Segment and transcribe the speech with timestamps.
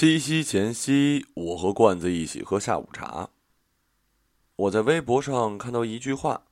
[0.00, 3.30] 七夕前夕，我和罐子一起喝下午茶。
[4.54, 6.44] 我在微博上看到一句话：“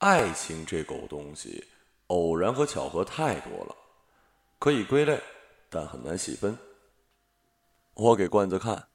[0.00, 1.66] 爱情这狗东西，
[2.06, 3.76] 偶然和巧合太多了，
[4.58, 5.20] 可以归类，
[5.68, 6.56] 但很难细分。”
[7.92, 8.88] 我给罐子看，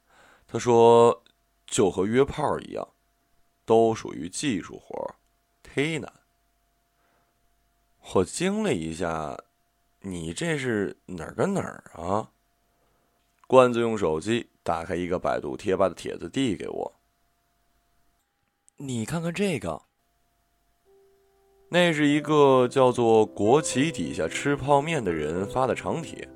[0.48, 1.22] 他说
[1.64, 2.88] ：“就和约炮一样，
[3.64, 5.14] 都属于技术活，
[5.62, 6.12] 忒难。”
[8.14, 9.44] 我惊了一下
[10.02, 12.32] ：“你这是哪儿跟哪儿啊？”
[13.48, 16.92] 罐子用手机打开一个百度贴吧的帖子，递给我
[18.78, 19.82] ：“你看看这个。”
[21.70, 26.28] 那是一个叫做“国旗底下吃泡面”的人发的长帖，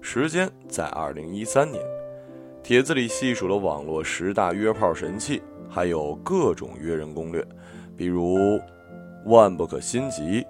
[0.00, 1.82] 时间在二零一三年。
[2.62, 7.46] 帖子里细数了网络十大约炮神器，还有各种约人攻略，
[7.96, 8.58] 比如
[9.26, 10.42] 万不可心急，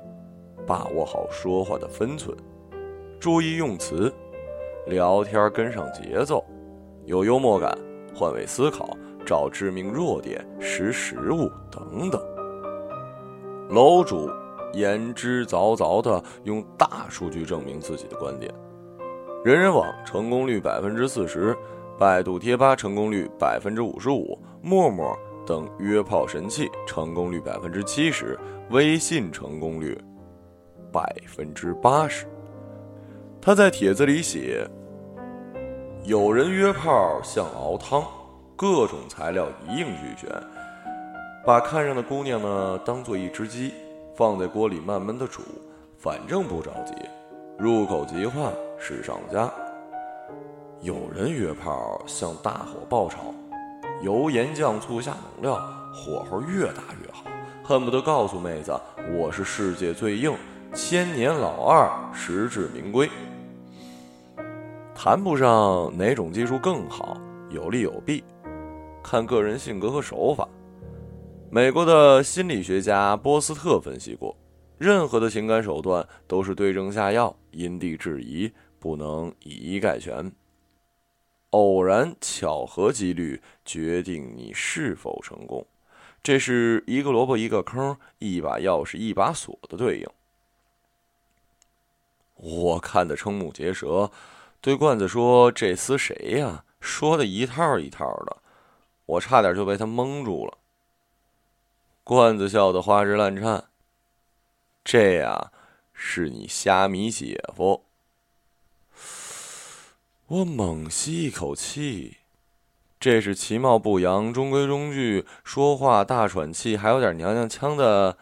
[0.67, 2.37] 把握好说话的分寸，
[3.19, 4.13] 注意用词。
[4.87, 6.45] 聊天跟上节奏，
[7.07, 7.77] 有幽默感，
[8.15, 12.23] 换位思考，找致命弱点，识时务等等。
[13.69, 14.31] 楼主
[14.75, 18.53] 言之凿凿的用大数据证明自己的观点。
[19.45, 21.57] 人人网成功率百分之四十，
[21.99, 28.39] 百度贴吧成功率百分之五十五，陌陌等约炮神器成功率百分之七十，
[28.71, 30.01] 微信成功率
[30.93, 32.25] 百分之八十。
[33.47, 34.69] 他在帖子里写
[36.03, 38.03] ：“有人约炮像熬汤，
[38.57, 40.29] 各种材料一应俱全，
[41.45, 43.73] 把看上的姑娘呢当做一只鸡，
[44.17, 45.43] 放在锅里慢慢的煮，
[45.97, 46.93] 反正不着急，
[47.57, 49.49] 入口即化是上佳。
[50.81, 53.33] 有人约炮像大火爆炒，
[54.03, 55.55] 油盐酱醋下猛料，
[55.95, 57.23] 火候越大越好，
[57.63, 58.77] 恨不得告诉妹子
[59.17, 60.35] 我是世界最硬，
[60.75, 63.09] 千年老二，实至名归。”
[65.07, 67.17] 谈不上哪种技术更好，
[67.49, 68.25] 有利有弊，
[69.05, 70.49] 看个人性格和手法。
[71.49, 74.37] 美国的心理学家波斯特分析过，
[74.79, 80.33] 任何的情感手段都是对症下药，因地制宜，不能以一概全。
[81.51, 85.65] 偶然、巧合、几率决定你是否成功，
[86.21, 90.07] 这是一个萝卜一个坑，一把钥匙一把锁的对应。
[92.35, 94.11] 我看得瞠目结舌。
[94.67, 98.39] 对罐子说：“这厮谁呀？”说的一套一套的，
[99.05, 100.59] 我差点就被他蒙住了。
[102.03, 103.67] 罐子笑得花枝乱颤。
[104.83, 105.53] 这呀，
[105.93, 107.85] 是你虾米姐夫。
[110.27, 112.17] 我猛吸一口气，
[112.99, 118.19] 这是其貌不扬、中规中矩、说话大喘气，还有点娘娘腔的。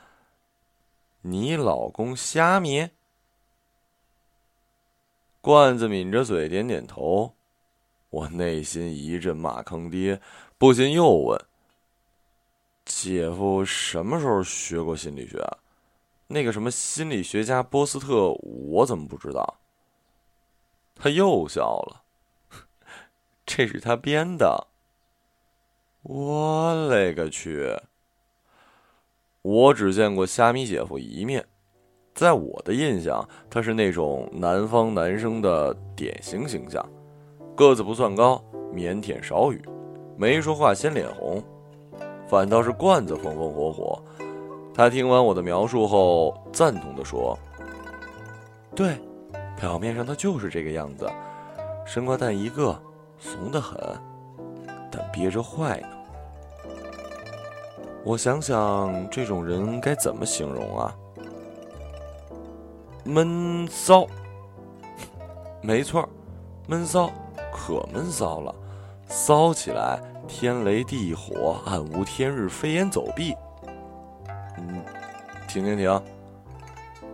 [1.22, 2.91] 你老公虾米？
[5.44, 7.34] 罐子抿着嘴，点点头。
[8.09, 10.19] 我内心一阵骂坑爹，
[10.56, 11.38] 不禁又问
[12.87, 15.47] ：“姐夫什么时候学过心理学？
[16.28, 19.59] 那个什么心理学家波斯特，我怎么不知道？”
[20.97, 22.03] 他又笑了
[23.44, 24.69] ：“这是他编的。”
[26.05, 27.78] 我勒个去！
[29.43, 31.47] 我只见过虾米姐夫一面。
[32.14, 36.80] 在我的印象，他是那种南方男生的典型形象，
[37.56, 38.41] 个子不算高，
[38.72, 39.60] 腼腆少语，
[40.16, 41.42] 没说话先脸红，
[42.28, 44.00] 反倒是罐子风风火火。
[44.72, 47.36] 他听完我的描述后，赞同的说
[48.76, 48.96] ：“对，
[49.60, 51.10] 表面上他就是这个样子，
[51.84, 52.81] 生瓜蛋一个，
[53.19, 53.76] 怂得很，
[54.88, 55.88] 但憋着坏呢。
[58.04, 60.94] 我想想，这种人该怎么形容啊？”
[63.04, 64.06] 闷骚，
[65.60, 66.09] 没错，
[66.66, 67.10] 闷骚
[67.53, 68.54] 可闷骚了，
[69.06, 73.34] 骚起来天雷地火，暗无天日，飞檐走壁。
[74.56, 74.82] 嗯，
[75.47, 76.03] 停停停，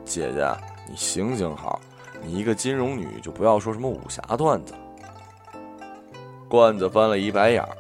[0.05, 0.49] 姐姐，
[0.89, 1.81] 你行行好，
[2.23, 4.73] 你一个金融女就不要说什么武侠段子。
[6.49, 7.77] 罐子翻了一白眼儿，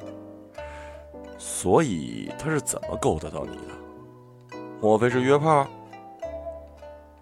[1.38, 4.58] 所以他是怎么勾搭到你的？
[4.81, 5.64] 莫非是约炮？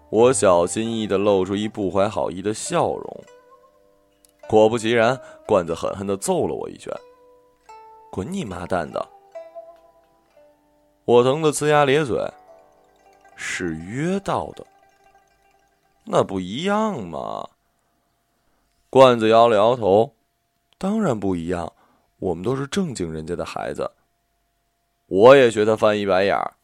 [0.09, 3.23] 我小心翼翼的露出一不怀好意的笑容。
[4.47, 6.91] 果不其然，罐子狠狠的揍了我一拳。
[8.11, 9.07] “滚你妈蛋的！”
[11.05, 12.17] 我疼得呲牙咧嘴。
[13.35, 14.65] 是约到的，
[16.03, 17.47] 那不一样吗？
[18.89, 20.13] 罐子摇了摇头。
[20.77, 21.71] 当然不一样，
[22.17, 23.91] 我们都是正经人家的孩子。
[25.05, 26.55] 我也学他翻一白眼儿。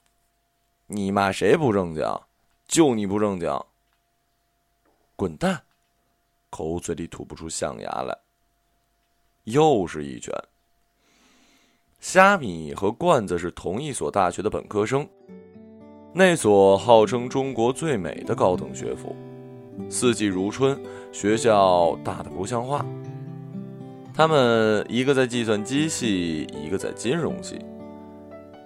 [0.87, 2.03] 你骂谁不正经？
[2.67, 3.49] 就你不正经，
[5.15, 5.61] 滚蛋！
[6.49, 8.17] 口嘴里吐不出象牙来。
[9.43, 10.33] 又是一拳。
[11.99, 15.07] 虾米和罐子是同一所大学的本科生，
[16.13, 19.15] 那所号称中国最美的高等学府，
[19.89, 22.85] 四季如春，学校大的不像话。
[24.13, 27.59] 他们一个在计算机系，一个在金融系。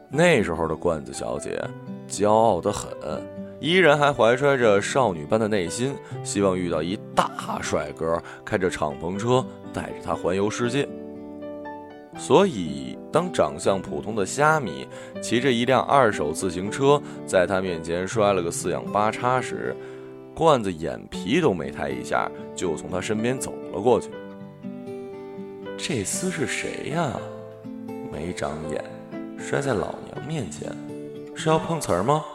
[0.09, 1.59] 那时候的罐子小姐，
[2.07, 2.89] 骄傲的很，
[3.59, 10.87] 依然还怀揣着少女般的内心，希望遇到一大帅哥，开着敞篷车带着她环游世界。
[12.17, 14.87] 所以，当长相普通的虾米
[15.21, 19.75] 骑着一辆二手自行车在他面前摔了个四仰八叉时，
[20.35, 24.09] 罐子眼皮都没抬一下，就从他身边走了过去。
[25.77, 27.13] 这厮是谁呀？
[28.11, 28.83] 没长眼，
[29.37, 30.69] 摔在老娘面前，
[31.35, 32.25] 是要碰瓷儿吗？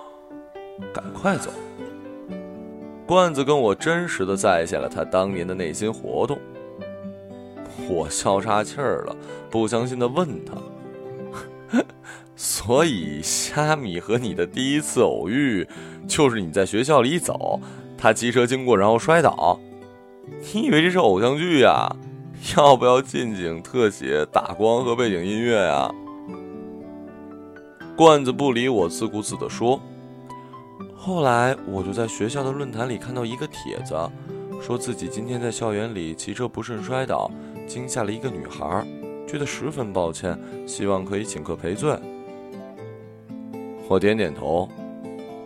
[0.92, 1.50] 赶快走！
[3.06, 6.38] 罐子跟我真实的再现了他当年的内心活动。
[7.88, 9.16] 我笑岔气儿了，
[9.50, 10.54] 不相信的问他
[12.34, 15.68] ：“所以虾米和你的第一次偶遇，
[16.08, 17.60] 就是你在学校里走，
[17.98, 19.60] 他骑车经过然后摔倒？
[20.54, 21.94] 你以为这是偶像剧呀？
[22.56, 25.92] 要不要近景特写、打光和背景音乐呀？”
[27.96, 29.78] 罐子不理我，自顾自地说
[31.04, 33.94] ：“后来我就在学校的论坛里看到一个帖子，
[34.58, 37.30] 说自己今天在校园里骑车不慎摔倒。”
[37.68, 38.86] 惊吓了一个女孩，
[39.26, 41.94] 觉得十分抱歉，希望可以请客赔罪。
[43.88, 44.68] 我点点头，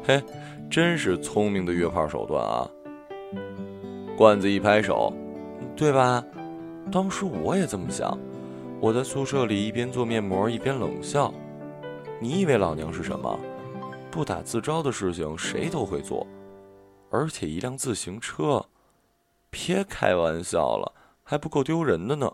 [0.05, 0.23] 嘿，
[0.69, 2.69] 真是聪明的约炮手段啊！
[4.17, 5.13] 罐子一拍手，
[5.77, 6.25] 对吧？
[6.91, 8.17] 当时我也这么想。
[8.81, 11.33] 我在宿舍里一边做面膜一边冷笑。
[12.21, 13.39] 你以为老娘是什么？
[14.11, 16.27] 不打自招的事情谁都会做，
[17.11, 18.67] 而且一辆自行车，
[19.51, 20.93] 别开玩笑了。
[21.31, 22.33] 还不够丢人的呢。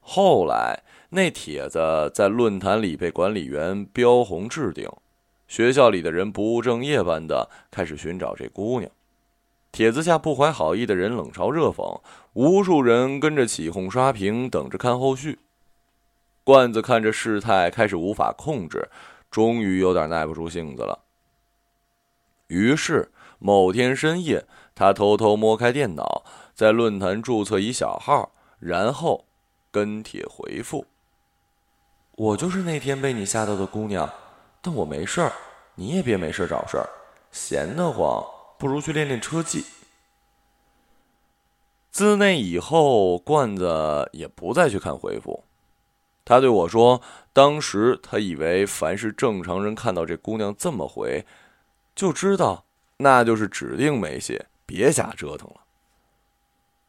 [0.00, 4.90] 后来那帖子在论坛里被管理员标红置顶，
[5.46, 8.90] 学校里的人不务正业般的开始寻找这姑娘。
[9.70, 12.00] 帖子下不怀好意的人冷嘲热讽，
[12.32, 15.38] 无数人跟着起哄刷屏，等着看后续。
[16.42, 18.88] 罐子看着事态开始无法控制，
[19.30, 21.04] 终于有点耐不住性子了。
[22.48, 26.24] 于是某天深夜，他偷偷摸开电脑。
[26.52, 29.24] 在论坛注册一小号，然后
[29.70, 30.84] 跟帖回复
[32.16, 34.12] ：“我就是那天被你吓到的姑娘，
[34.60, 35.32] 但我没事儿，
[35.76, 36.86] 你也别没事找事儿，
[37.30, 38.22] 闲得慌
[38.58, 39.64] 不如去练练车技。”
[41.90, 45.42] 自那以后，罐子也不再去看回复。
[46.24, 47.00] 他对我说
[47.32, 51.26] ：“当时他以为凡是正常人看到这姑娘这么回，
[51.94, 52.64] 就知道
[52.98, 55.60] 那就是指定没戏，别瞎折腾了。”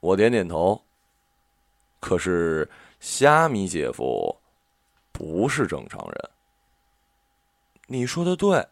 [0.02, 0.84] 我点点头。
[2.00, 2.70] 可是
[3.00, 4.36] 虾米姐夫
[5.12, 6.30] 不是正常人。
[7.88, 8.68] 你说的对。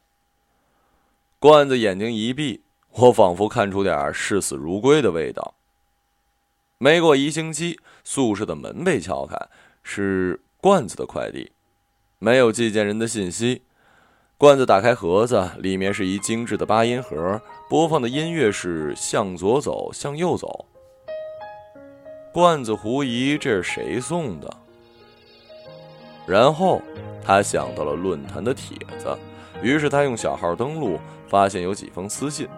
[1.39, 5.53] 罐子眼睛一闭，我仿佛看出点视死如归的味道。
[6.77, 9.38] 没过一星期，宿舍的门被敲开，
[9.83, 11.53] 是罐子的快递，
[12.17, 13.61] 没有寄件人的信息。
[14.38, 20.65] 罐子打开盒子，里面是一精致的八音盒，播放的音乐是《向左走，向右走》。
[22.33, 24.53] 罐子狐疑这是谁送的？
[26.27, 26.81] 然后
[27.24, 29.17] 他想到了论坛的帖子，
[29.63, 32.50] 于是他用小号登录，发现有几封私信。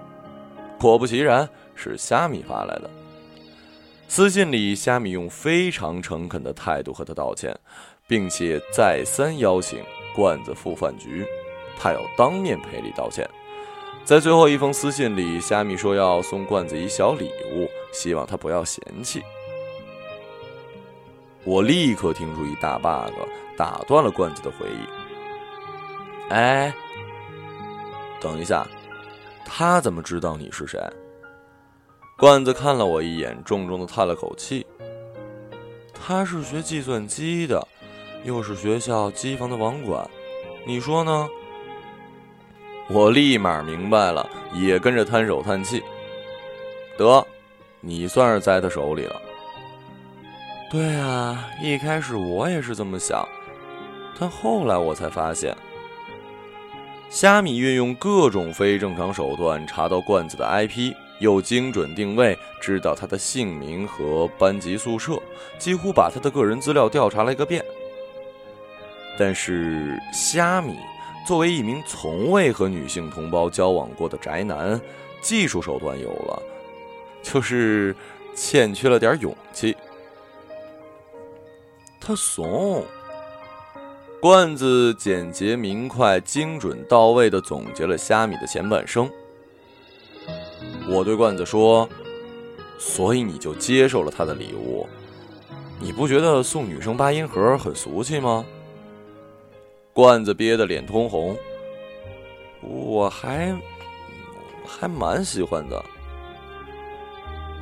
[0.79, 2.89] 果不其然，是虾米发来的。
[4.07, 7.57] 私信里，虾米用非常诚恳的态度和他道歉，
[8.11, 9.81] 并且再三邀请
[10.13, 11.25] 罐子赴饭局，
[11.79, 13.25] 他要当面赔礼道歉。
[14.03, 19.23] 在最后一封私信里，虾米说要送罐子一小礼物，希望他不要嫌弃。
[21.45, 23.13] 我立刻听出一大 bug，
[23.55, 26.33] 打断了罐子的回忆。
[26.33, 26.73] 哎，
[28.19, 28.67] 等一下，
[29.45, 30.77] 他怎么知道你是谁？
[32.17, 34.67] 罐子看了我一眼，重重的叹了口气。
[35.93, 37.65] 他是学计算机的，
[38.23, 40.07] 又是学校机房的网管，
[40.65, 41.27] 你说呢？
[42.89, 45.81] 我立马明白了，也跟着摊手叹气。
[46.97, 47.25] 得，
[47.79, 49.21] 你算是栽他手里了。
[50.69, 53.27] 对啊，一开始我也是这么想，
[54.19, 55.55] 但后来我才发现，
[57.09, 65.21] 虾米运用各种非正常手段查到罐子的 IP，又精准定位，知道他的姓名和班级宿舍，
[65.57, 67.63] 几乎把他的个人资料调查了一个遍。
[69.17, 70.77] 但是虾米
[71.27, 74.79] 作为一名从未和女性同胞交往过的宅男，
[75.21, 76.41] 技术手段有了，
[77.21, 77.95] 就是
[78.33, 79.75] 欠缺了点勇气。
[81.99, 82.83] 他怂。
[84.19, 89.09] 罐子简洁明快、精准到位的总结了虾米的前半生。
[90.87, 91.89] 我对罐子说
[92.77, 94.87] ：“所以你就接受了他的礼物？
[95.79, 98.45] 你不觉得送女生八音盒很俗气吗？”
[99.93, 101.37] 罐子憋得脸通红。
[102.61, 103.55] 我还
[104.65, 105.83] 还蛮喜欢的。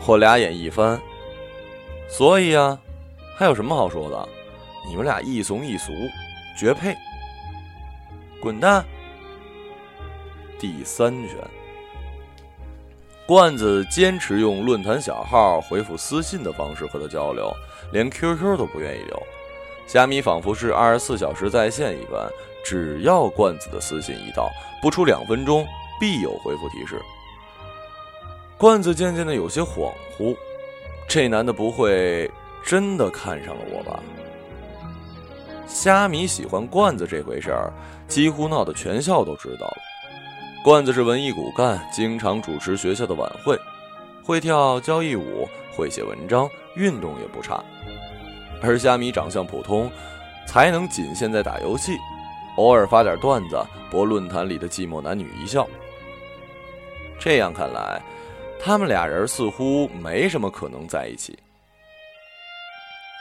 [0.08, 1.00] 我俩眼一翻，
[2.10, 2.80] 所以啊，
[3.38, 4.30] 还有什么好说的？
[4.88, 5.92] 你们俩一怂一俗。
[6.58, 6.94] 绝配！
[8.42, 8.84] 滚蛋！
[10.60, 11.38] 第三拳，
[13.26, 17.50] 罐子坚持用论坛小号回复私信的方式和他交流，
[17.94, 19.24] 连 QQ 都不愿意留。
[19.90, 22.32] 虾米仿佛是二十四小时在线一般，
[22.64, 24.48] 只要罐子的私信一到，
[24.84, 25.66] 不出两分钟
[26.00, 27.02] 必有回复提示。
[28.56, 30.38] 罐子渐渐的有些恍惚，
[31.08, 32.30] 这男的不会
[32.64, 34.00] 真的看上了我吧？
[35.66, 37.74] 虾米喜欢罐子这回事儿，
[38.08, 39.78] 几乎闹得全校都知道了。
[40.64, 43.58] 罐子是文艺骨干，经常主持学校的晚会，
[44.24, 47.64] 会跳交谊舞，会写文章，运动也不差。
[48.62, 49.90] 而虾米长相普通，
[50.48, 51.98] 才能仅限在打游戏，
[52.58, 55.68] 偶尔发点段子博论坛里的寂寞男女一笑。
[57.18, 58.02] 这样看来，
[58.60, 61.38] 他们俩人似乎没什么可能在一起。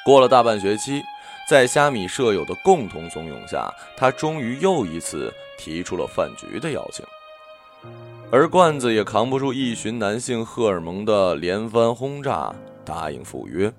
[0.05, 1.03] 过了大半学期。
[1.49, 7.03] 在虾米舍友的共同怂恿下，他终于又一次提出了饭局的邀请。
[8.31, 12.55] 而罐子也扛不住一群男性荷尔蒙的连番轰炸，
[12.85, 13.73] 答应赴约。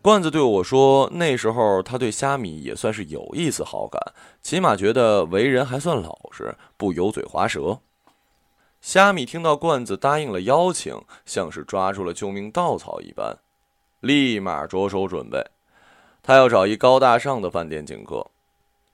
[0.00, 4.00] 罐子对我说：“那时候他对虾米也算是有一丝好感，
[4.40, 7.80] 起码觉得为人还算老实，不油嘴滑舌。”
[8.80, 13.36] 虾米听到罐子答应了邀请，像是抓住了救命稻草一般，
[14.00, 15.44] 立马着手准备。
[16.22, 18.24] 他要找一高大上的饭店请客，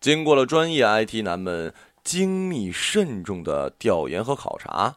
[0.00, 4.96] 经过了专业 IT 男们精密慎重的调研和考察，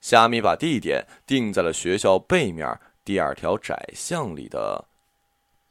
[0.00, 4.84] 虾米把地点定在了学校背面第二条窄巷里的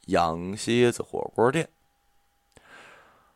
[0.06, 1.68] 羊蝎子火锅店。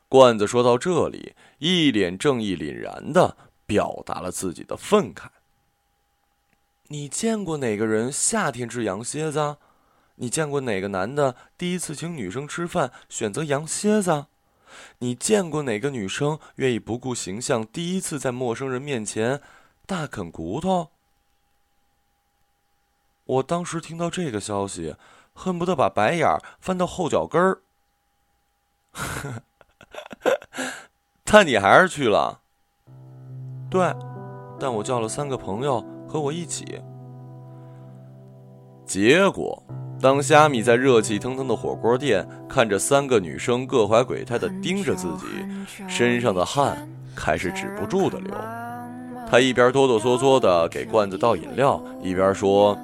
[0.09, 5.27] 罐子说到这里，一脸正义凛然的表达了自己的愤慨
[6.89, 9.57] ：“你见过哪个人夏天吃羊蝎子？”
[10.21, 14.27] 你见过哪个男的第一次请女生吃饭选择羊蝎子？
[14.99, 19.41] 你见过哪个女生愿意不顾形象第一次在陌生人面前
[19.87, 20.91] 大啃骨头？
[23.29, 24.97] 我当时听到这个消息，
[25.35, 26.27] 恨不得把白眼
[26.61, 27.61] 翻到后脚跟儿。
[31.25, 32.41] 但你还是去了？
[33.71, 33.95] 对，
[34.59, 36.81] 但我叫了三个朋友和我一起。
[38.85, 39.63] 结果。
[40.01, 45.27] 当虾米在热气腾腾的火锅店看着三个女生各怀鬼胎的盯着自己，
[45.89, 48.33] 身上的汗开始止不住的流。
[49.29, 52.79] 他一边哆哆嗦嗦的给罐子倒饮料，一边说：“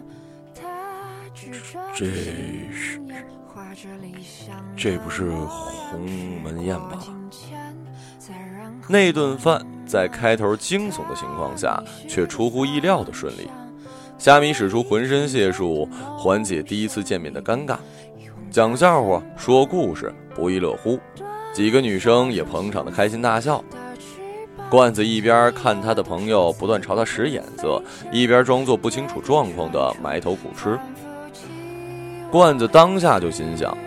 [1.97, 2.07] 这
[2.73, 3.01] 是，
[4.77, 6.01] 这不是鸿
[6.43, 6.99] 门宴吧？”
[8.89, 13.49] 那顿饭在开头惊悚的情况下，却出乎意料的顺利。
[14.19, 17.77] 虾米使出浑身解数缓解第一次见面的尴尬，
[18.51, 20.99] 讲笑话、说故事，不亦乐乎。
[21.53, 23.63] 几个女生也捧场的开心大笑。
[24.69, 30.79] 罐子一边看他的朋友不断朝他使眼色，一边装作不清楚状况的埋头苦吃。
[32.35, 33.79] 罐子当下就心想：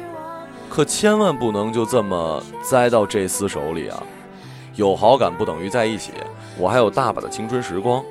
[0.70, 4.02] 可千万不能就这么栽到这厮手里啊！
[4.76, 6.14] 有好感不等于在一起，
[6.58, 8.02] 我还有大把的青春时光。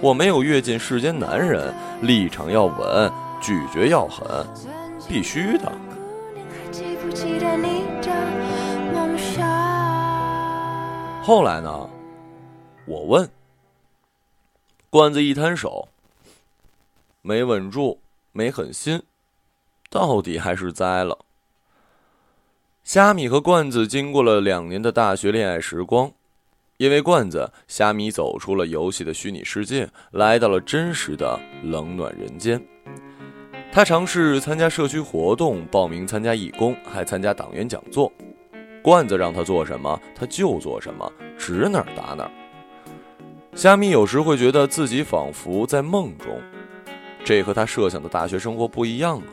[0.00, 4.26] 我没有阅尽世间男人，立场要稳，拒绝要狠，
[5.06, 5.70] 必须的。
[11.22, 11.90] 后来呢？
[12.86, 13.28] 我问。
[14.88, 15.86] 罐子一摊手，
[17.20, 17.98] 没稳住，
[18.32, 19.02] 没狠心，
[19.90, 21.18] 到底还是栽了。
[22.84, 26.10] 虾米和罐子经过了两年的大学恋爱时光。
[26.78, 32.64] 因为罐子，虾米走出了游戏的虚拟世界，来到了真实的冷暖人间。
[33.72, 38.12] 他尝试参加社区活动，报名参加义工，还参加党员讲座。
[38.80, 42.30] 罐子让他做什么，他就做什么，指哪儿打哪儿。
[43.56, 46.40] 虾米有时会觉得自己仿佛在梦中，
[47.24, 49.32] 这和他设想的大学生活不一样啊。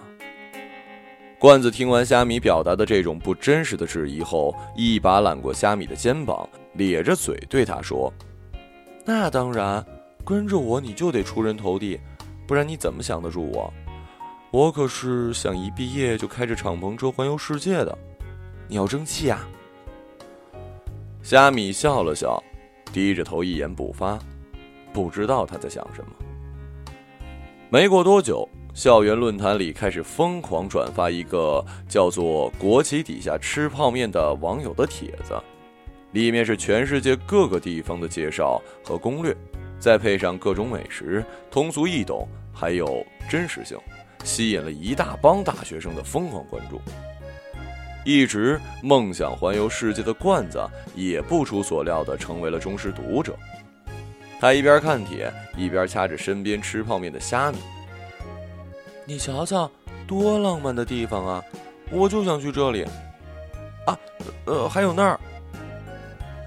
[1.46, 6.50] 罐子听完虾米表达的这种不真实的质疑后，一把揽过虾米的肩膀。
[6.74, 8.12] 咧着嘴对他说
[9.06, 9.86] ：“那当然，
[10.26, 12.00] 跟着我你就得出人头地，
[12.48, 13.72] 不然你怎么想得住我？
[14.50, 17.96] 我可是想一毕业就开着敞篷车环游世界的，
[18.68, 19.48] 你要争气啊！
[21.22, 22.44] 虾米笑了笑，
[22.92, 24.18] 低着头一言不发，
[24.92, 26.12] 不知道他在想什么。
[27.70, 35.42] 没过多久，校园论坛里开始疯狂转发一个叫做“国旗底下吃泡面”的网友的帖子，
[36.12, 39.34] 里面是全世界各个地方的介绍和攻略，
[39.80, 43.78] 再配上各种美食，通俗易懂，还有真实性。
[44.26, 46.82] 吸引了一大帮大学生的疯狂关注。
[48.04, 50.62] 一直梦想环游世界的罐子
[50.96, 53.38] 也不出所料的成为了忠实读者。
[54.38, 57.58] 他一边看帖，一边掐着身边吃泡面的虾米。
[59.06, 59.70] 你瞧瞧，
[60.08, 61.44] 多浪漫的地方啊！
[61.92, 62.84] 我就想去这里。
[63.86, 63.98] 啊，
[64.46, 65.20] 呃，还有那儿。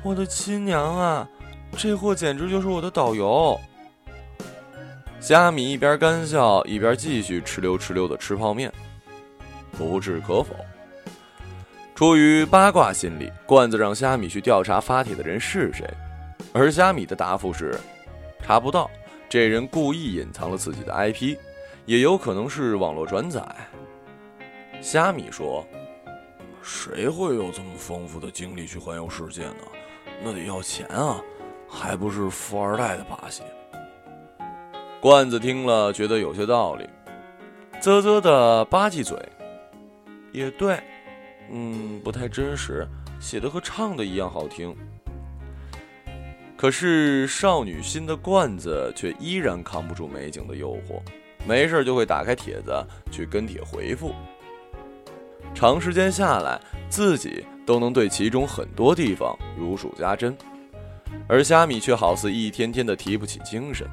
[0.02, 1.28] 我的亲娘啊，
[1.76, 3.58] 这货简直就是我的导游。
[5.20, 8.72] 虾米一边干笑，一边继续哧溜哧溜的吃泡面，
[9.76, 10.54] 不置可否。
[11.94, 15.84] 出于八卦心理，罐子让虾米去调查发帖的人是谁，
[16.52, 17.78] 而虾米的答复是：
[18.40, 18.88] 查不到，
[19.28, 21.36] 这人故意隐藏了自己的 IP，
[21.88, 23.42] 也有可能是网络转载。
[24.78, 25.66] 虾米说
[26.62, 29.64] ：“谁会有这么丰富的精力去环游世界呢？
[30.22, 31.18] 那得要钱啊，
[31.66, 33.42] 还不是富二代的把戏。”
[35.00, 36.86] 罐子听了，觉得有些道理，
[37.80, 39.18] 啧啧的吧唧嘴。
[40.30, 40.78] 也对，
[41.50, 42.86] 嗯，不太真实，
[43.18, 44.76] 写的和唱的一样好听。
[46.54, 51.00] 可是少女心的罐子却依然扛不住美景的诱惑，
[51.48, 54.12] 没事就会打开帖子去跟帖回复。
[55.54, 60.36] 长时间下来，自己都能对其中很多地方如数家珍，
[61.26, 63.88] 而虾米却好似一天天的提不起精神。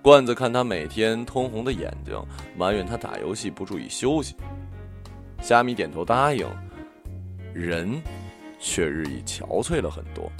[0.00, 2.18] 罐子看他每天通红的眼睛，
[2.56, 4.34] 埋怨他打游戏不注意休息。
[5.42, 6.48] 虾米点头答应，
[7.52, 8.00] 人
[8.58, 10.32] 却日益憔悴了很多。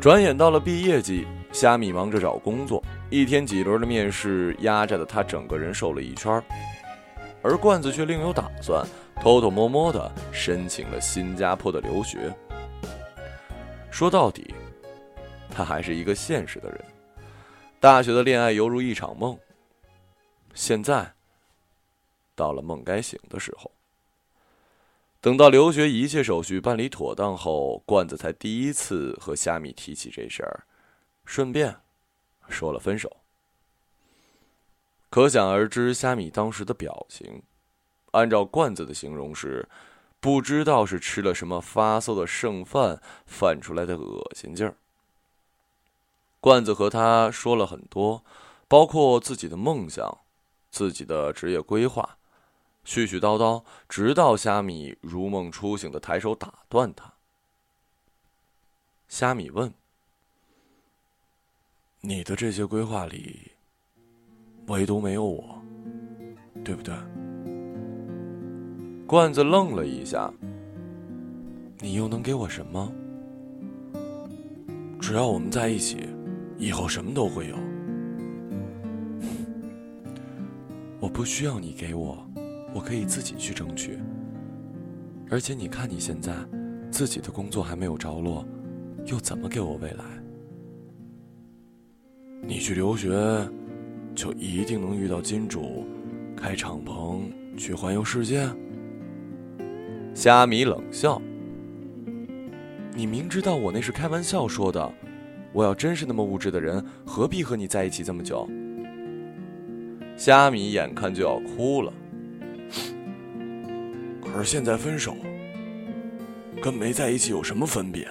[0.00, 6.42] 转眼到了毕业季，虾米忙着找工作，一天几轮的面试压榨的他整个人瘦了一圈
[7.42, 8.86] 而罐子却另有打算，
[9.22, 12.34] 偷偷摸摸的申请了新加坡的留学。
[13.90, 14.52] 说到底，
[15.50, 16.84] 他还是一个现实的人。
[17.80, 19.38] 大学的恋爱犹如一场梦。
[20.52, 21.14] 现在，
[22.34, 23.70] 到了梦该醒的时候。
[25.20, 30.64] 等到留学一切手续办理妥当后，罐子才第一次和虾米提起这事儿，
[31.24, 31.74] 顺便
[32.48, 33.16] 说了分手。
[35.10, 37.42] 可想而知，虾米当时的表情，
[38.10, 39.68] 按照罐子的形容是，
[40.20, 44.76] 不知道是吃了什么发馊的剩饭泛出来的恶心劲儿。
[46.40, 48.22] 罐子和他说了很多，
[48.68, 50.18] 包括自己的梦想、
[50.70, 52.18] 自己的职业规划，
[52.84, 57.14] 絮絮叨叨，直到虾米如梦初醒的抬手打断他。
[59.08, 59.72] 虾米问
[62.00, 63.50] ：“你的这些规划里，
[64.68, 65.60] 唯独没有我，
[66.64, 66.94] 对不对？”
[69.06, 70.32] 罐子愣了一下
[71.80, 72.92] ：“你又能给我什么？
[75.00, 76.08] 只要我们在一起。”
[76.60, 77.56] 以后什么都会有，
[80.98, 82.18] 我不需要你给我，
[82.74, 83.96] 我可以自己去争取。
[85.30, 86.34] 而且你看你现在，
[86.90, 88.44] 自己的工作还没有着落，
[89.06, 90.04] 又怎么给我未来？
[92.40, 93.10] 你去留学，
[94.14, 95.86] 就一定能遇到金主，
[96.36, 97.20] 开敞篷
[97.56, 98.48] 去环游世界？
[100.14, 101.20] 虾米冷笑，
[102.94, 104.92] 你明知道我那是开玩笑说的。
[105.52, 108.48] 我要真是那么物质的人，何必和你在一起这么久？
[110.16, 111.92] 虾米眼看就要哭了，
[114.20, 115.16] 可是现在分手，
[116.60, 118.06] 跟没在一起有什么分别？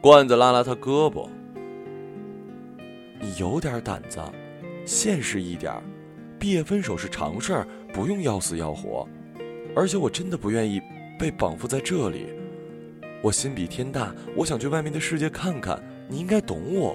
[0.00, 1.28] 罐子拉拉他胳膊，
[3.24, 4.20] 你有点胆子，
[4.84, 5.72] 现实一点，
[6.38, 9.08] 毕业分手是常事儿，不用要死要活，
[9.74, 10.78] 而且我真的不愿意
[11.18, 12.26] 被绑缚在这里。
[13.22, 15.82] 我心比天大，我想去外面的世界看看。
[16.06, 16.94] 你应该懂我。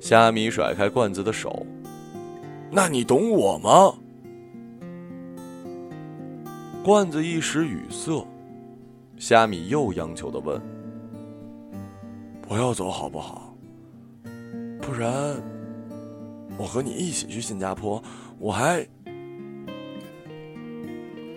[0.00, 1.64] 虾米甩开罐子的手，
[2.68, 3.94] 那你懂我吗？
[6.82, 8.26] 罐子一时语塞，
[9.18, 10.60] 虾米又央求的问
[12.42, 13.43] ：“不要走好不好？
[14.84, 15.42] 不然
[16.58, 18.02] 我和你一起去新加坡，
[18.38, 18.86] 我还……”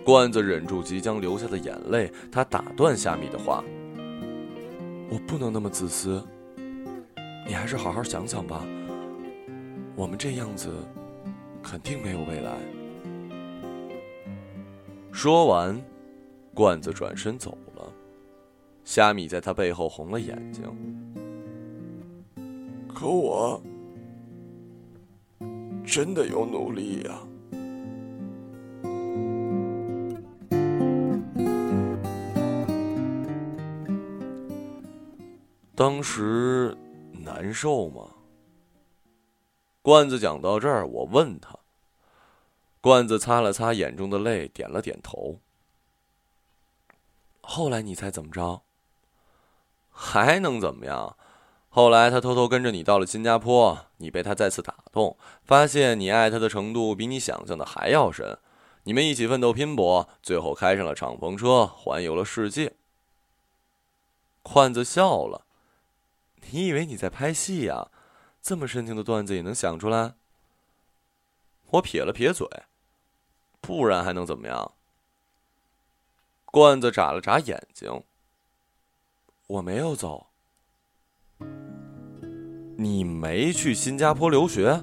[0.03, 3.63] 罐子忍住即将流下的眼泪，他打断虾米的话
[5.09, 6.23] ：“我不能那么自私，
[7.45, 8.65] 你还是好好想想吧。
[9.95, 10.69] 我们这样子，
[11.63, 12.57] 肯定没有未来。
[15.11, 15.81] 说完，
[16.53, 17.91] 罐子转身走了。
[18.85, 20.63] 虾米在他背后红了眼睛。
[22.99, 23.61] 可我
[25.85, 27.19] 真的有努力呀。
[35.75, 36.75] 当时
[37.11, 38.01] 难受吗？
[39.83, 41.55] 罐子讲到这儿，我问他。
[42.81, 45.39] 罐子擦了擦眼中的泪，点了点头。
[47.41, 48.63] 后来你猜怎么着？
[49.91, 51.15] 还能怎么样？
[51.77, 58.39] 后来他偷偷跟着你到了新加坡，你被他再次打动，发现你爱他的程度比你想象的还要深，
[58.85, 62.73] 你们一起奋斗拼搏，最后开上了敞篷车，环游了世界。
[64.41, 65.45] 罐子笑了。
[66.49, 67.91] 你以为你在拍戏呀？
[68.41, 70.15] 这么深情的段子也能想出来？
[71.69, 72.47] 我撇了撇嘴，
[73.61, 74.71] 不然还能怎么样？
[76.45, 78.01] 罐子眨了眨眼睛。
[79.45, 80.25] 我没有走。
[82.77, 84.79] 你没去新加坡留学？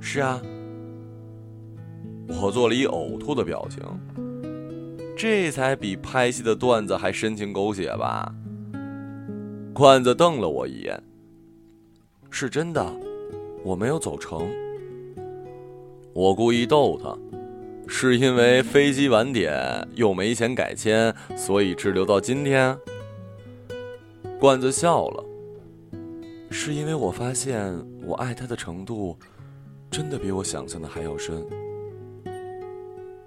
[0.00, 0.40] 是啊。
[2.40, 3.82] 我做了一呕吐的表情。
[5.16, 8.34] 这才比拍戏的段子还深情狗血吧？
[9.72, 11.02] 罐子瞪了我一眼。
[12.30, 12.84] 是真的，
[13.62, 14.48] 我没有走成。
[16.12, 17.16] 我故意逗他，
[17.86, 22.76] 是因为飞机晚点又没钱改签，所以滞留到今天。
[24.40, 25.24] 罐子笑了，
[26.50, 27.72] 是因为我发现
[28.04, 29.16] 我爱他的程度，
[29.90, 31.42] 真的比我想象的还要深。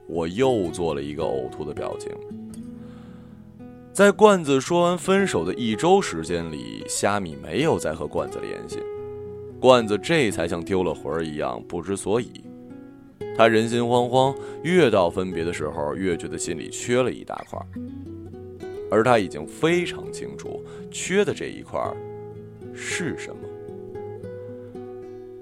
[0.06, 2.12] 我又做了一个呕吐的表情。
[3.91, 8.80] 在罐子说完分手的一周时间里，虾米没有再和罐子联系，
[9.60, 12.43] 罐子这才像丢了魂儿一样不知所以。
[13.36, 17.60] 他人心惶惶，越到分别的时候，越觉得心里缺了一大块。
[18.89, 21.82] 而他已经非常清楚，缺的这一块
[22.73, 23.41] 是什么。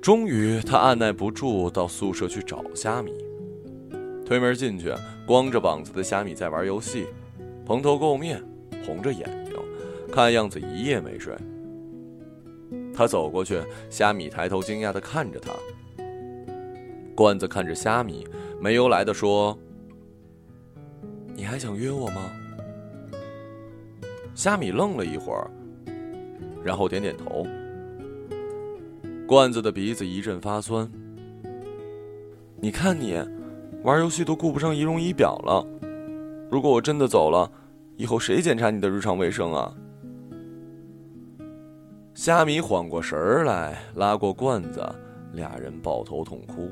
[0.01, 3.11] 终于，他按耐不住到宿舍去找虾米。
[4.25, 4.93] 推门进去，
[5.25, 7.07] 光着膀子的虾米在玩游戏。
[7.65, 8.43] 蓬头垢面，
[8.85, 9.53] 红着眼睛，
[10.11, 11.35] 看样子一夜没睡。
[12.93, 15.51] 他走过去，虾米抬头惊讶的看着他。
[17.15, 18.27] 罐子看着虾米，
[18.59, 19.57] 没由来的说
[21.33, 22.31] ：“你还想约我吗？”
[24.35, 25.49] 虾米愣了一会儿，
[26.61, 27.47] 然后点点头。
[29.25, 30.91] 罐子的鼻子一阵发酸。
[32.59, 33.17] 你看你，
[33.83, 35.65] 玩游戏都顾不上仪容仪表了。
[36.51, 37.49] 如果我真的走了，
[37.95, 39.73] 以后谁检查你的日常卫生啊？
[42.13, 44.85] 虾米缓过神儿来，拉过罐子，
[45.31, 46.69] 俩人抱头痛哭。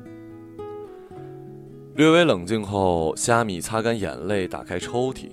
[1.96, 5.30] 略微冷静后，虾米擦干眼泪，打开抽屉，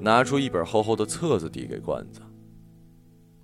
[0.00, 2.20] 拿出一本厚厚的册子递给罐子。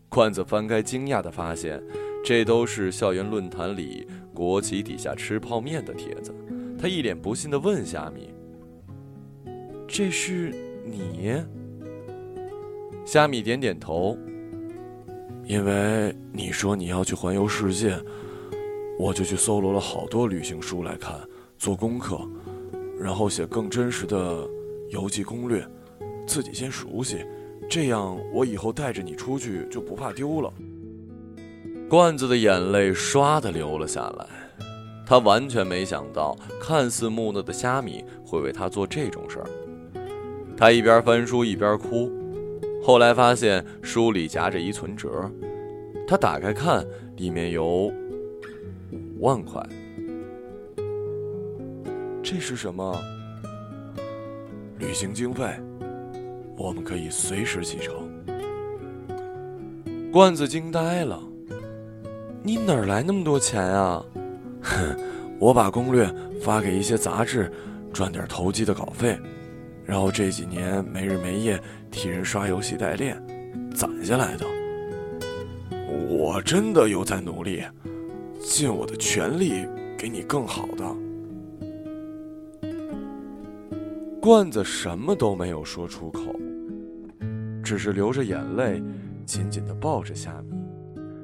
[0.08, 1.82] 罐子翻开，惊讶的发现，
[2.24, 6.34] 这都是校园论坛里国旗底下吃泡面的帖子。
[6.78, 8.30] 他一脸不信的问虾米。
[9.86, 11.34] 这是你？
[13.04, 14.16] 虾米点点头。
[15.44, 17.96] 因为你说你要去环游世界，
[18.98, 21.16] 我就去搜罗了好多旅行书来看，
[21.56, 22.18] 做功课，
[22.98, 24.48] 然后写更真实的
[24.90, 25.64] 游记攻略，
[26.26, 27.24] 自己先熟悉，
[27.68, 30.52] 这样我以后带着你出去就不怕丢了。
[31.88, 34.26] 罐子的眼泪唰的流了下来，
[35.06, 39.46] 他完全没想到，看似木讷的虾米会为他做这种事儿。
[40.56, 42.10] 他一边翻书一边哭，
[42.82, 45.30] 后来发现书里夹着一存折，
[46.08, 46.84] 他打开看，
[47.16, 47.92] 里面有
[48.90, 49.62] 五万块。
[52.22, 53.00] 这是什么？
[54.78, 55.44] 旅行经费，
[56.56, 57.94] 我们可以随时启程。
[60.10, 61.20] 罐子惊呆了，
[62.42, 64.02] 你哪来那么多钱啊？
[64.62, 64.96] 哼，
[65.38, 67.52] 我把攻略发给一些杂志，
[67.92, 69.18] 赚点投机的稿费。
[69.84, 73.22] 然后这几年没日没夜替人刷游戏代练，
[73.74, 74.46] 攒下来的。
[76.08, 77.62] 我真的有在努力，
[78.40, 79.66] 尽我的全力
[79.96, 80.84] 给你更好的。
[84.26, 86.34] 罐子什么都没有说出口，
[87.62, 88.82] 只是流着眼泪，
[89.24, 90.50] 紧紧的抱着虾米。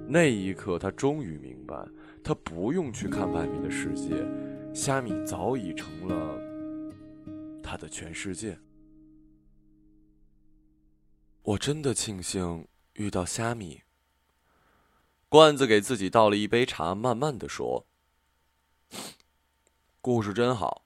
[0.07, 1.85] 那一刻，他终于明白，
[2.23, 4.25] 他不用去看外面的世界，
[4.73, 6.39] 虾米早已成了。
[7.61, 8.57] 他的全世界，
[11.43, 13.81] 我真的庆幸遇到虾米。
[15.29, 17.85] 罐子给自己倒了一杯茶，慢慢的说
[20.01, 20.85] ：“故事真好。”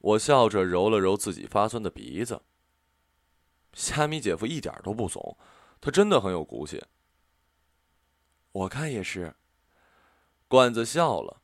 [0.00, 2.42] 我笑着揉了揉自己发酸的鼻子。
[3.72, 5.36] 虾米姐夫一点都不怂，
[5.80, 6.82] 他真的很有骨气。
[8.52, 9.34] 我看也是。
[10.48, 11.40] 罐子笑了，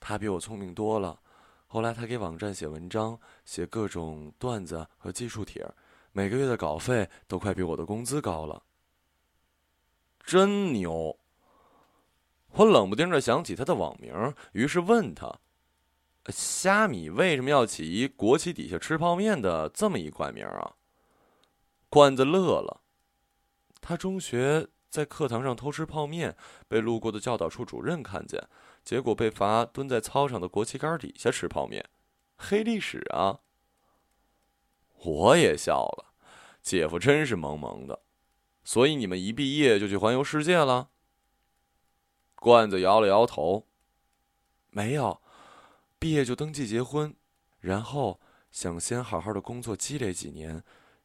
[0.00, 1.20] 他比我聪明多了。
[1.68, 5.64] 后来他给网站写文章，写各种段子和技术帖，
[6.10, 8.62] 每个月的稿费都快比我的工资高了。
[10.24, 11.18] 真牛！
[12.54, 15.40] 我冷不丁的想起他的网名，于是问他
[16.28, 20.76] ：“虾米为什么要起一国旗底下吃泡面的这么一怪名啊？”
[21.88, 22.82] 罐子乐了，
[23.80, 26.36] 他中学在课堂上偷吃泡面，
[26.68, 28.42] 被路过的教导处主任看见，
[28.84, 31.88] 结果被罚蹲在操场的国旗杆底下吃泡面，
[32.36, 33.40] 黑历史啊！
[35.04, 36.14] 我也笑了，
[36.62, 38.02] 姐夫真是萌萌的。
[38.64, 40.90] 所以你们一毕业就去环游世界了？
[42.34, 43.66] 罐子摇了摇头，
[44.70, 45.21] 没有，
[46.02, 47.14] 毕业就登记结婚，
[47.60, 48.18] 然后
[48.50, 50.64] 想先好好的工作积累几年。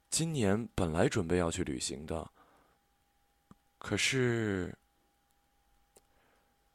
[0.10, 2.31] 今年本来准备要去旅行的，
[3.77, 4.75] 可是……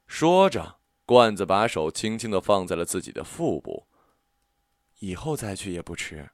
[0.07, 3.89] 说着，罐子把手轻轻的放在了自己的腹部。
[5.01, 6.31] 以后再去也不迟。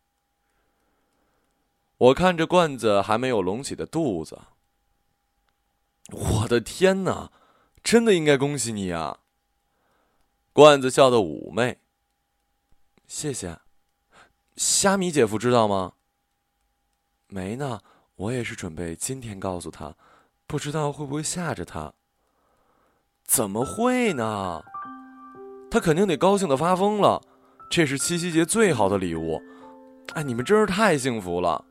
[1.97, 4.39] 我看着罐子还没有隆起的肚子，
[6.11, 7.33] 我的天哪！
[7.83, 9.21] 真的应该恭喜你啊！
[10.59, 11.79] 罐子笑得妩媚。
[13.07, 13.61] 谢谢。
[14.57, 15.93] 虾米姐夫知道吗？
[17.29, 17.79] 没呢，
[18.17, 19.95] 我也是准备今天告诉他，
[20.49, 21.95] 不知道会不会吓着他。
[23.23, 24.65] 怎么会呢？
[25.71, 27.23] 他肯定得高兴的发疯了。
[27.71, 29.41] 这是七夕节最好的礼物。
[30.15, 31.65] 哎，你们真是太幸福了。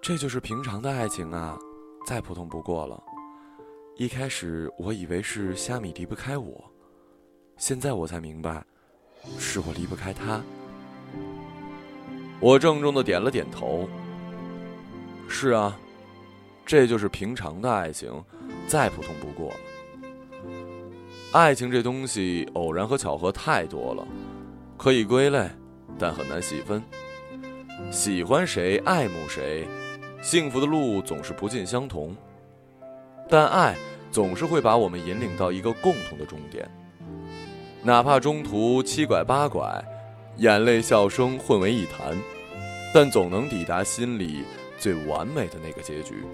[0.00, 1.58] 这就是平常的爱情啊，
[2.06, 3.02] 再普通不过了。
[3.96, 6.72] 一开始我以为是虾米离不开我，
[7.56, 8.62] 现在我才明白，
[9.38, 10.42] 是我离不开他。
[12.38, 13.88] 我郑重的点了点头。
[15.26, 15.76] 是啊，
[16.66, 18.22] 这就是平常的爱情，
[18.68, 19.56] 再普通不过了。
[21.32, 24.06] 爱情这东西，偶然和巧合太多了，
[24.76, 25.50] 可以归类，
[25.98, 26.82] 但很难细分。
[27.90, 29.66] 喜欢谁，爱慕谁，
[30.22, 32.14] 幸福的路总是不尽相同。
[33.28, 33.74] 但爱
[34.12, 36.70] 总是会把我们引领到一个共同的终点，
[37.86, 39.80] 哪怕中途七拐八拐，
[40.38, 42.18] 眼泪笑声混为一谈，
[42.92, 44.42] 但总能抵达心里
[44.76, 46.24] 最完美的那个结局。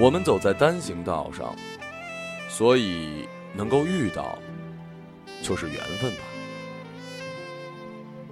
[0.00, 1.54] 我们走在单行道上，
[2.48, 4.38] 所以能够遇到，
[5.42, 6.22] 就是缘分吧。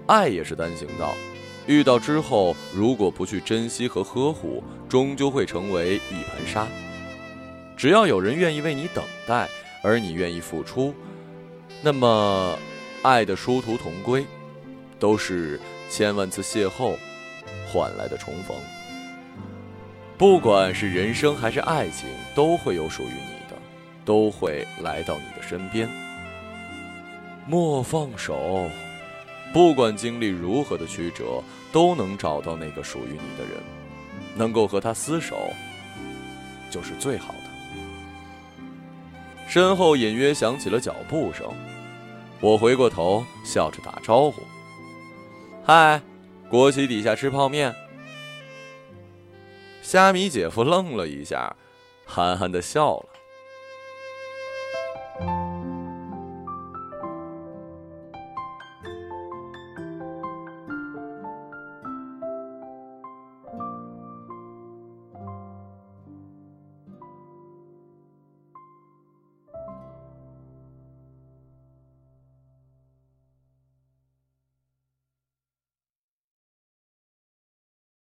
[0.07, 1.12] 爱也是单行道，
[1.66, 6.66] 遇到之后，如果不去珍惜和呵护，终究会成为一盘沙。
[7.76, 9.46] 只要有人愿意为你等待，
[9.83, 10.94] 而你愿意付出，
[11.85, 12.59] 那么，
[13.03, 14.25] 爱的殊途同归，
[14.99, 16.97] 都是千万次邂逅
[17.70, 18.57] 换来的重逢。
[20.16, 23.57] 不管是人生还是爱情，都会有属于你的，
[24.03, 25.87] 都会来到你的身边。
[27.47, 28.70] 莫放手，
[29.53, 33.62] 不管经历如何的曲折，都能找到那个属于你的人，
[34.35, 35.37] 能够和他厮守，
[36.70, 37.40] 就是最好的。
[39.47, 41.47] 身后隐约响起了脚步声，
[42.44, 44.42] 我回过头，笑着打招呼
[45.64, 46.02] ：“嗨，
[46.50, 47.74] 国旗底下吃泡面。”
[49.80, 51.57] 虾米姐夫愣了一下，
[52.04, 53.07] 憨憨的笑了。